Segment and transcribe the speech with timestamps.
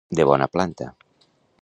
[0.19, 0.89] De bona planta.